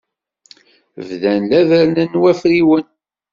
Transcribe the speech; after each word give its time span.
Bdan 1.07 1.41
la 1.49 1.61
berrnen 1.69 2.11
wafriwen. 2.23 2.87